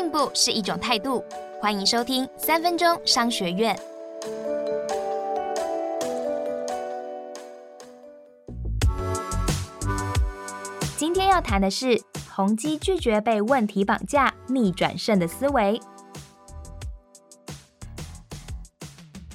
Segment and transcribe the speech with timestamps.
[0.00, 1.22] 进步是一种态度。
[1.60, 3.78] 欢迎收听三分钟商学院。
[10.96, 12.00] 今天要谈的是
[12.34, 15.78] 宏基拒绝被问题绑架，逆转胜的思维。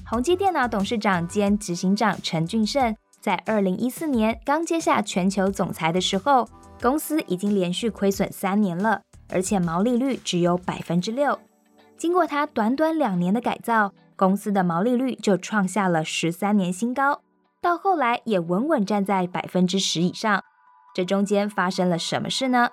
[0.10, 6.50] 宏基电脑董事长兼执行长陈俊胜，在二零一四年刚接下全球总裁的时候，
[6.82, 11.40] 公司已经连续亏损三年了，而且毛利率只有百分之六。
[11.98, 17.22] 经过他短短两年的改造，公司的毛利率就创下了十三年新高，
[17.62, 20.44] 到后来也稳稳站在百分之十以上。
[20.94, 22.70] 这中间发生了什么事呢？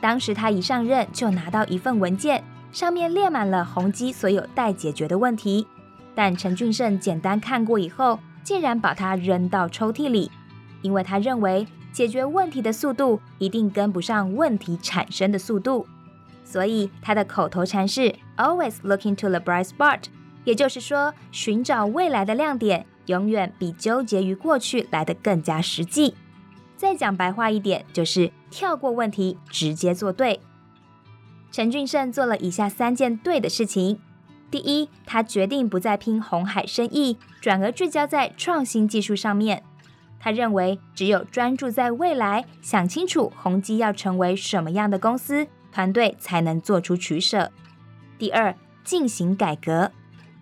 [0.00, 2.44] 当时他一上任就拿到一份文件。
[2.70, 5.66] 上面列满了宏基所有待解决的问题，
[6.14, 10.30] 但陈俊胜简单看过以后，竟然把它扔到抽屉里，
[10.82, 15.86] 因为他认为解决问题的速度一定跟不上问题产生的速度，
[16.44, 20.02] 所以他的口头禅是 “always looking to the bright spot”，
[20.44, 26.14] 也就是说，寻找未来的亮点，永远比纠结于过去来得更加实际。
[26.76, 30.40] 再讲白话一点，就是跳过问题，直接做对。
[31.50, 33.98] 陈俊胜做了以下三件对的事情：
[34.50, 39.64] 第一，他决定不再拼红海生意，转而聚焦在创新技术上面。
[40.20, 47.50] 他认为，只有专注在未来，想清楚宏基要成为什么样的公司，团队才能做出取舍。
[48.18, 49.92] 第二，进行改革。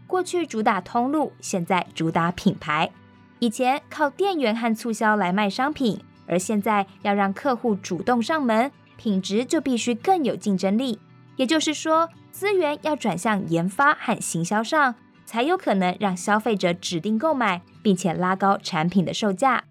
[0.07, 2.91] 过去主打通路，现在主打品牌。
[3.39, 8.71] 以前靠店员和促销来卖商品，而现在要让客户主动上门。
[8.97, 10.99] 品质就必须更有竞争力，
[11.37, 14.95] 也就是说，资源要转向研发和行销上，
[15.27, 19.65] 才有可能让消费者指定购买，并且拉高产品的售价。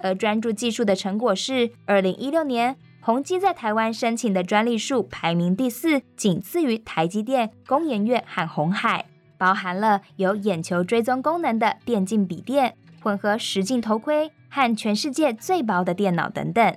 [0.00, 9.06] 而专注技术的成果是，二零一六年，宏基在台湾申请的专利数排名第四，仅次于台积电、工研院和红海，
[9.38, 16.76] 包含了有眼球追踪功能的电竞笔电、混合实境头盔和全世界最薄的电脑等等。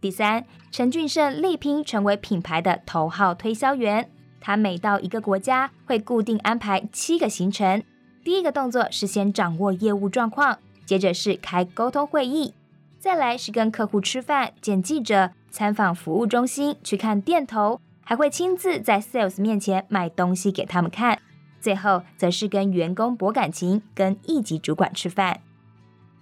[0.00, 4.10] 第三，陈俊胜力拼成为品牌的头号推销员。
[4.40, 7.82] 他每到一个国家，会固定安排七个行程。
[8.24, 12.54] 第一个动作是先掌握业务状况，接着是开沟通会议，
[12.98, 21.18] 再来是跟客户吃饭、见记者、参访服务中心、去看店头，还会亲自在 sales 面前卖东西给他们看。
[21.60, 25.40] 最后则是跟员工博感情，跟一级主管吃饭。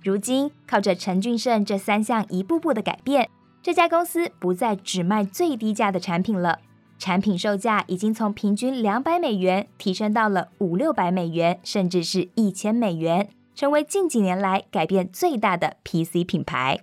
[0.02, 3.28] 如今靠着陈俊胜这三项一步步的改变。
[3.62, 6.60] 这家公司不再只卖最低价的产品了，
[6.98, 16.80] 产品售价已经从平均两百美元提升到了五六百美元，甚至是一千美元，成为近几年来改变最大的 PC 品牌。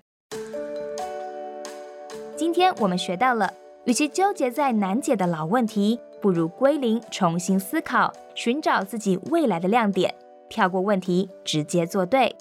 [2.35, 3.53] 今天我们学到了，
[3.85, 10.13] 与其纠结在难解的老问题，不如归零，重新思考，寻找自己未来的亮点，
[10.49, 12.35] 跳过问题，直接做对。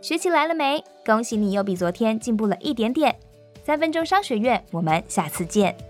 [0.00, 0.82] 学起来了没？
[1.04, 3.16] 恭喜你又比昨天进步了一点点。
[3.62, 5.89] 三分钟商学院，我们下次见。